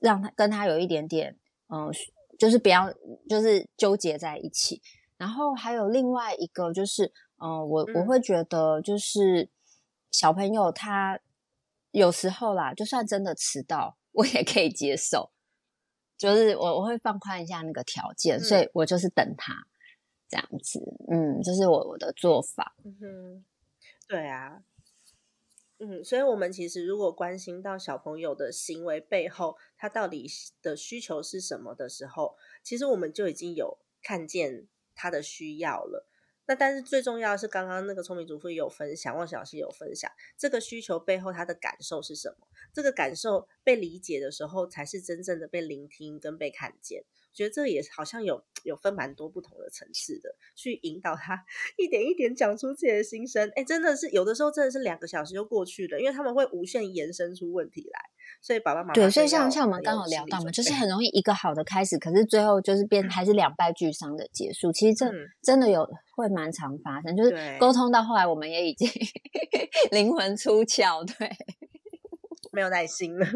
[0.00, 1.36] 让他跟他有一点点，
[1.68, 1.90] 嗯，
[2.38, 2.92] 就是不要
[3.28, 4.80] 就是纠结在一起。
[5.16, 7.12] 然后还有另外一个就是，
[7.42, 9.50] 嗯，我我会觉得就是
[10.10, 11.20] 小朋友他
[11.90, 15.30] 有时候啦，就算真的迟到，我也可以接受，
[16.16, 19.52] 就是我我会放宽一下那个条件，所以我就是等他
[20.28, 22.74] 这样子，嗯，这是我我的做法。
[22.84, 23.44] 嗯哼。
[24.08, 24.60] 对啊，
[25.82, 36.06] 嗯，所以，我们其实如果关心到小朋友的行为背后，他到底的需求是什么的时候，其实我们就已经有看见他的需要了。
[36.44, 42.46] 那但是最重要的是，刚刚那个聪明主妇有分享，汪小溪有分享，这个需求背后他的感受是什么？
[42.74, 47.04] 这个感受被理解的时候，才是真正的被聆听跟被看见。
[47.32, 51.44] 觉得这也好像有有分蛮多不同的层次的，去引导他
[51.76, 53.50] 一点一点讲出自己的心声。
[53.54, 58.00] 哎，真的是有的时候真的是两个小时就过去了，因为他们会无限延伸出问题来。
[58.42, 64.72] 所以爸爸妈妈对，所以像像我们刚好聊到嘛，就是很容易一个好的开始，可是最后就是变还是两败俱伤的结束。
[64.72, 65.12] 其实这
[65.42, 68.88] 真的有会蛮常发生，就是沟通到后来，我们也已经
[69.90, 71.30] 灵魂出窍，对，
[72.52, 73.26] 没有耐心了。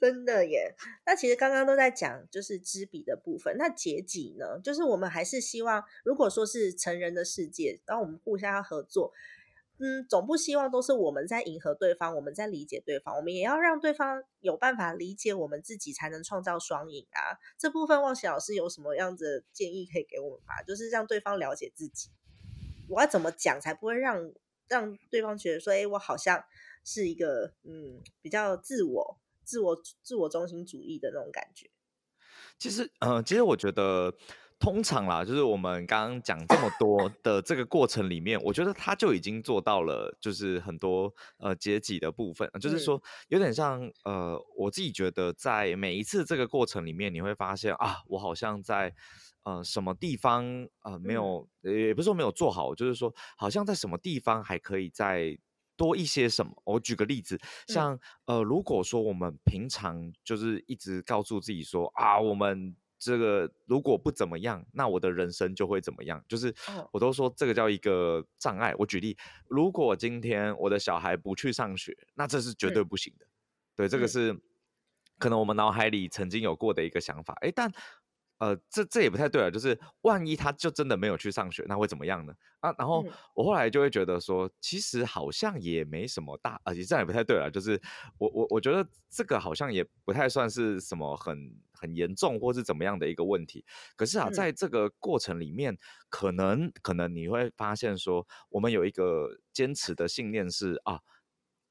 [0.00, 4.58] 真的耶，那其实刚刚都在讲就是知彼的部分，那解己呢？
[4.64, 9.12] 就是我们还是希望，如果说是成人的世界，当我们互相要合作，
[9.78, 17.36] 嗯，总不希望都是我们在迎合对方，我们在理解对方，我们也要让对方有办法理解我们自己，才能创造双赢啊。
[17.58, 20.62] 这部分望喜老师有什么样子建议可以给我们吗？
[20.66, 22.08] 就是让对方了解自己，
[22.88, 24.32] 我要怎么讲才不会让
[24.68, 26.42] 让对方觉得说，哎，我好像
[26.82, 29.18] 是一个嗯比较自我。
[29.50, 31.68] 自我自我中心主义的那种感觉，
[32.56, 34.14] 其实，嗯，其实我觉得，
[34.60, 48.94] 通常啦，就是我们刚刚讲这么多 的这个过程里面，我觉得他就已经做到了，就是很多呃阶级的部分，就是说有点像呃，我自己觉得在每一次这个过程里面，你会发现啊，我好像在
[49.42, 50.44] 呃什么地方
[50.84, 55.36] 呃没有，也不是说没有做好，就是说好像在什么地方还可以再
[55.80, 56.52] 多一些什么。
[56.66, 62.76] 我举个例子，像呃如果说我们平常就是一直告诉自己说啊我们。
[63.02, 66.22] 这个如果不怎么样，那我的人生就会怎么样？
[66.28, 66.54] 就是
[66.92, 68.74] 我都说这个叫一个障碍。
[68.76, 69.16] 我举例，
[69.48, 73.24] 如果今天我的小孩不去上学，那这是绝对不行的。
[73.74, 74.38] 对，这个是
[75.18, 77.32] 可能我们脑海里曾经有过的一个想法。
[77.40, 77.72] 哎，但。
[78.40, 82.32] 呃，这这也不太对啊，就是万一他就真的没有去上学，那会怎么样呢？
[82.60, 87.80] 啊，然后我后来就会觉得说，其实好像也没什么大，而且这样也不太对啊，就是
[88.18, 91.36] 我我我觉得这个好像也不太算是什么很
[91.72, 93.64] 很严重或是怎么样的一个问题。
[93.94, 101.00] 可是啊，在这个过程里面，可能可能你会发现说，我们有一个坚持的信念是啊。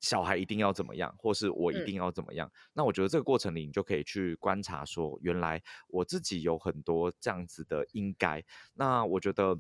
[0.02, 2.50] 小孩一定要怎么样，或是我一定要怎么样？
[2.74, 8.44] 那我觉得这个过程里，你就可以去观察，说原来我自己有很多这样子的应该。
[8.74, 9.60] 那我觉得，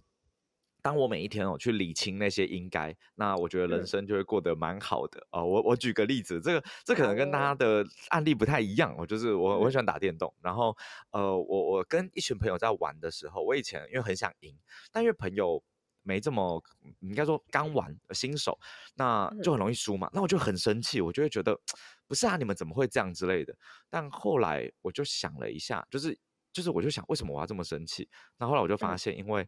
[0.81, 5.45] 当我每一天哦去理清那些应该，那我觉得人生就会过得蛮好的哦。
[5.45, 8.95] 我我举个例子，这个这可能跟大家的案例不太一样。
[8.97, 10.75] 我就是我我很喜欢打电动，然后
[11.11, 14.57] 呃，我我跟一群朋友在玩的时候，我以前因为很想赢，
[14.91, 15.61] 但因为朋友。
[16.09, 16.59] 没这么，
[17.01, 18.57] 应该说刚玩新手，
[18.95, 20.09] 那就很容易输嘛。
[20.11, 21.55] 那我就很生气，我就会觉得
[22.07, 23.55] 不是啊，你们怎么会这样之类的。
[23.91, 26.17] 但后来我就想了一下，就是
[26.51, 28.09] 就是我就想，为什么我要这么生气？
[28.39, 29.47] 那后来我就发现，因为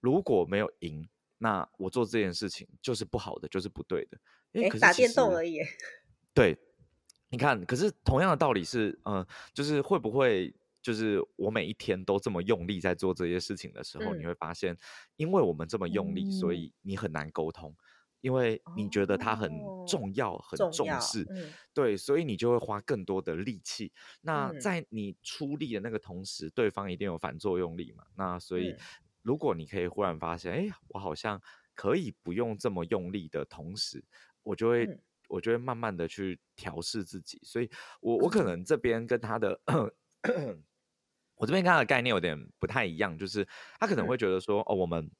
[0.00, 4.18] 如果没有赢，那我做这件事情就是不好的，就是不对的。
[4.52, 5.60] 哎，打电动而已。
[6.34, 6.54] 对，
[7.30, 10.54] 你看，可是同样的道理是，嗯，就是会不会？
[10.82, 14.76] 就是我每一天都这么用力在做这些事情的时候，你会发现，
[15.16, 17.72] 因为我们这么用力，所以你很难沟通，
[18.20, 19.48] 因为你觉得它很
[19.86, 21.24] 重要、很重视，
[21.72, 23.92] 对，所以你就会花更多的力气。
[24.22, 28.04] 那在你出力的那个同时，对方一定有反作用力嘛？
[28.16, 28.74] 那所以，
[29.22, 31.40] 如果你可以忽然发现，哎，我好像
[31.76, 34.02] 可以不用这么用力的同时，
[34.42, 37.38] 我就会，我就会慢慢的去调试自己。
[37.44, 39.60] 所以我我可能这边跟他的。
[41.42, 43.44] 我这边跟他的概念有点不太一样，就是
[43.80, 45.10] 他可能会觉得说，哦，我们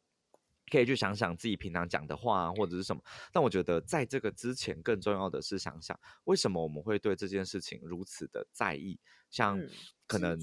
[0.70, 3.02] 可以去想想自己平常讲的话或者是什么。
[3.32, 9.00] 但我觉得在这个之前，更重要的是想想为什么我们会对这件事情如此的在意。
[9.30, 9.58] 像
[10.06, 10.38] 可能，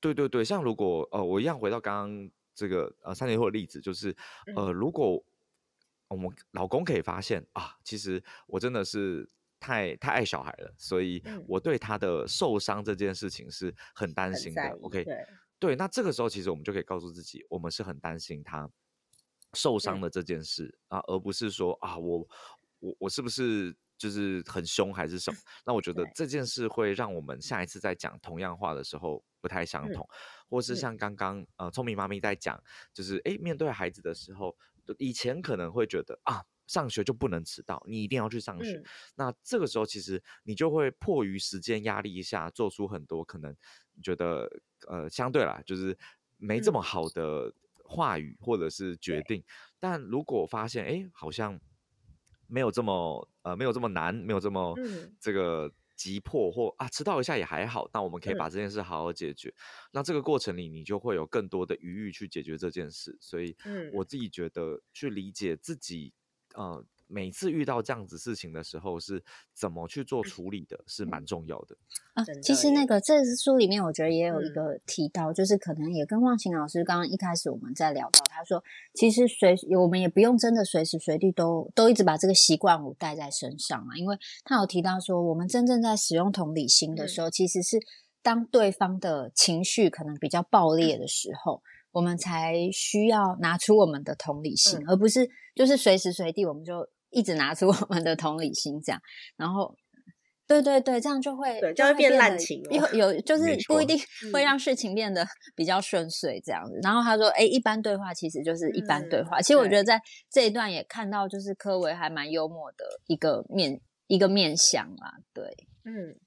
[0.00, 4.14] 对对对，像如果呃，我一样回到刚刚这个呃三年后的例子，就是
[4.54, 5.24] 呃，如果
[6.08, 9.26] 我们老公可以发现啊，其实我真的是。
[9.60, 14.62] 太太爱小孩了，所以我对他的受伤这件事情是很担心的。
[14.80, 15.04] OK，
[15.58, 18.68] 对，那这个时候其实我们就可以告诉自己，我们是很担心他
[19.52, 22.26] 受伤的这件事啊，而不是说啊，我
[22.78, 25.38] 我我是不是就是很凶还是什么？
[25.66, 30.08] 那我觉得这件事会让我们下一次在讲同样话的时候不太相同，
[30.48, 32.58] 或是像刚刚呃聪明妈咪在讲，
[32.94, 34.56] 就是哎面对孩子的时候，
[34.98, 36.42] 以前可能会觉得啊。
[36.70, 38.80] 上学就不能迟到，你一定要去上学。
[39.16, 43.50] 那这个时候，其实你就会迫于时间压力下，做出很多可能
[43.94, 44.48] 你觉得
[44.86, 45.98] 呃相对来就是
[46.36, 47.52] 没这么好的
[47.82, 49.42] 话语或者是决定。
[49.80, 51.58] 但如果发现哎，好像
[52.46, 54.72] 没有这么呃没有这么难，没有这么
[55.18, 59.52] 这个急迫或啊迟到一下也还好，那我们可以把这件事好好解决。
[59.90, 63.18] 那这个过程里，你就会有更多的余裕去解决这件事。
[63.20, 63.56] 所以，
[63.92, 66.14] 我自己觉得去理解自己。
[66.54, 69.22] 呃，每次遇到这样子事情的时候，是
[69.54, 71.76] 怎么去做处理的，是蛮重要的。
[72.14, 78.62] 啊，其实那个这书里面，我觉得也有一个提到，就是可能也跟忘情老师刚刚一开始我们在聊到，他说，
[78.94, 87.78] 其实随我们也不用真的随时随地都都一直把这个习惯物带在身上啊，因为他有提到说，我们真正在使用同理心的时候，其实是
[88.22, 91.62] 当对方的情绪可能比较爆裂的时候。
[91.92, 99.00] 我们才需要拿出我们的同理心，而不是就是随时随地我们就一直拿出 我们的同理心这样。
[99.36, 99.74] 然后，
[100.46, 103.98] 对对对，这样就会就会变滥情，有有就是不一定
[104.32, 106.78] 会让事情变得 比较顺遂这样子。
[106.82, 110.00] 然后他说：“哎，一般对话其实就是一般对话。”其实我觉得在
[110.30, 115.18] 这一段也看到，就是柯维还蛮幽默的一个面一个面相啊。
[115.32, 115.44] 对，
[115.84, 116.18] 嗯，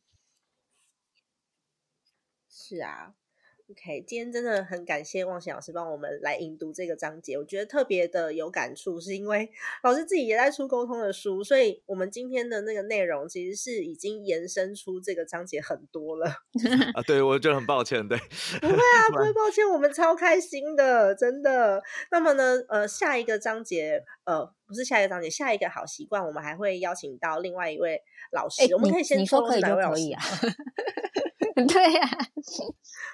[2.49, 3.13] 是啊。
[3.74, 9.50] OK，今天真的很感谢望贤老师帮我们来引读这个章节，我觉得特别的有感触，是因为
[9.82, 16.28] 老师自己也在出沟通的书，所以我们今天的那个内容其实是已经延伸出这个章节很多了。
[16.94, 18.15] 啊，对，我觉得很抱歉，对，
[18.62, 21.82] 不会啊， 不会抱歉，我们超开心的，真的。
[22.12, 28.00] 那么呢，呃，下一个章节，呃，不是下一个章节，下一个好习惯，我们还会邀请到另外一位
[28.34, 30.21] 老师，我们可以先说可以就可以 啊。
[31.56, 32.10] 对呀，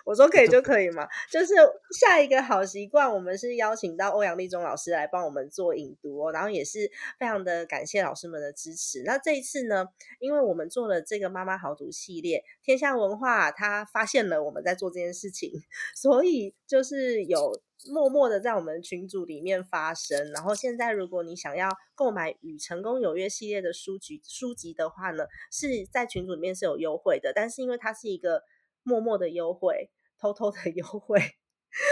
[0.10, 1.08] 我说可以就 可以嘛。
[1.32, 1.54] 就是
[2.00, 6.90] 下一个好习惯，我们是邀请到欧阳立中老师来帮我们做引读哦，然后也是
[7.20, 9.04] 非常的感谢老师们的支持。
[9.04, 9.86] 那这一次呢，
[10.20, 15.52] 因为我们做了这个妈妈好读系列，天下文化他发现了我们在做这件事情，
[15.96, 17.62] 所以就是有。
[17.88, 28.44] 默默的在我们群组里面发声，然后现在如果你想要购买《与成功有约》系列的书籍书籍的话呢，是在群组里面是有优惠的，但是因为它是一个
[28.84, 29.90] 默默的优惠，
[30.20, 31.20] 偷偷的 优惠，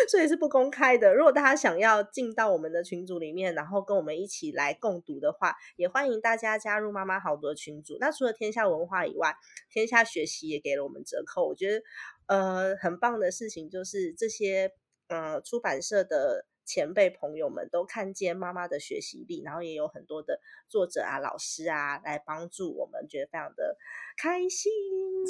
[0.09, 1.15] 所以是不公开的。
[1.15, 7.97] 如果大家想要进到我们的群组里面，然后跟我们一起来共读的话，也欢迎大家加入妈妈好多群组。
[7.99, 9.35] 那除了天下文化以外，
[9.69, 11.47] 天下学习也给了我们折扣。
[11.47, 11.83] 我觉得
[12.27, 14.73] 呃很棒的事情就是这些。
[15.09, 23.77] 呃，出版社的前辈朋友们都看见妈妈的学习力，然后也有很多的作者啊、老师啊来帮助我们，觉得非常的
[24.17, 24.71] 开心。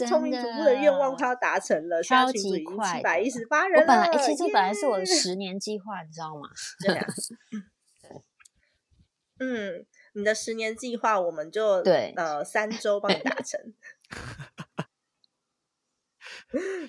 [0.08, 2.64] 聪明主妇的愿望快要达成了，超级七
[3.04, 3.82] 百一十八人。
[3.82, 6.50] 我本来，其实这本来是我的十年计划，你知道吗？
[9.40, 13.74] 嗯，你的十年计划，我们就对呃三周帮你达成。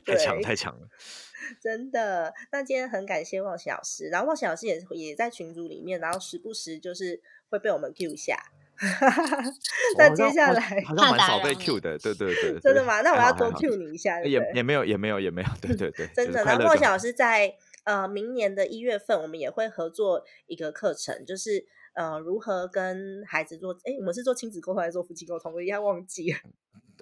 [0.05, 0.89] 太强，太强了。
[1.63, 8.37] 真的，那今天很感谢望喜老师，然后望喜老师也也在群组里面，然后时不时就是会被我们 Q 下。
[9.99, 13.01] 那接下来好像 蛮少被 Q 的，对对对，真的吗？
[13.03, 16.45] 那我要多 Q 你一下，也也没有也没有也没有，对对对， 真的。
[16.45, 17.55] 然后望喜老师在
[17.85, 25.53] 呃明年的一月份，我们也会合作一个课程，就是呃如何跟孩子做，哎，我们是做亲子沟通还是做夫妻沟通？
[25.53, 26.39] 我一下忘记了。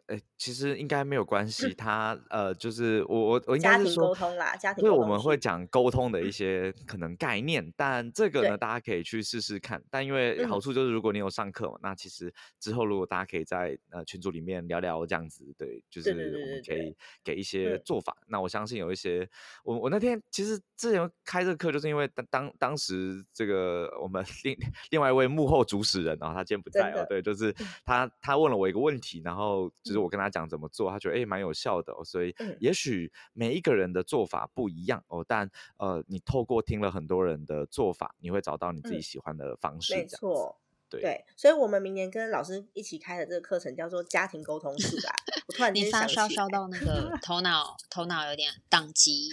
[0.07, 1.75] 哎，其实应该没有关系。
[1.75, 9.83] 他呃，就是我我我应该是说，沟通啦，家庭就是我们会讲沟通的一些可能概念，但这个呢，大家可以去试试看。
[9.91, 16.95] 但因为好处就是，如果你有上课嘛，那其实之后如果大家可以在呃群组里面聊聊这样子，对，就是我们可以
[17.25, 18.17] 给一些做法。
[18.29, 19.29] 那我相信有一些，
[19.65, 24.57] 我我那天其实之前开这个课，就是因为当当当时这个我们 另
[24.91, 27.53] 另外一位幕后主使人啊，他今天不在哦，对，就是
[27.85, 29.96] 他他问了我一个问题，然后就。
[29.97, 39.95] 我跟他讲怎么做，他觉得哎蛮有效的，所以也许每一个人的做法不一样哦，但呃，你透过听了很多人的做法，你会找到你自己喜欢的方式。
[39.95, 45.15] 没错，对对，所以我们明年跟老师一起开的这个课程叫做家庭沟通术啊。
[45.49, 49.31] 我突然间发烧烧到那个头脑头脑有点宕机。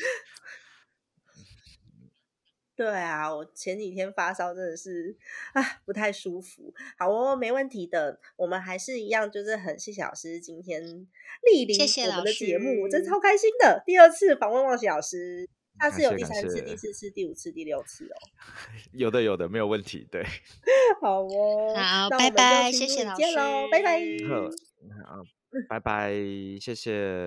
[2.84, 5.16] 对啊，我前几天发烧真的是
[5.54, 6.74] 啊不太舒服。
[6.98, 13.82] 好哦，没问题的，我们还是一样，就是很谢谢老师今天莅临我们的节目，我真超开心的。
[13.86, 15.48] 第二次访问望喜老师，
[15.80, 18.16] 下次有第三次、第四次、第五次、第六次哦。
[18.92, 20.06] 有的，有的，没有问题。
[20.12, 20.26] 对，
[21.02, 23.22] 好哦，好，拜拜，谢谢老师，
[23.72, 24.02] 拜拜，
[25.08, 25.24] 好，
[25.70, 26.12] 拜拜，
[26.60, 27.22] 谢谢。